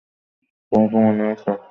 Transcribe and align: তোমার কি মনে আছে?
তোমার 0.71 0.87
কি 0.91 0.97
মনে 1.05 1.23
আছে? 1.31 1.49